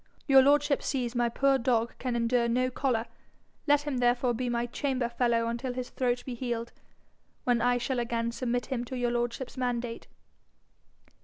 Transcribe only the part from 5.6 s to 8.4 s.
his throat be healed, when I shall again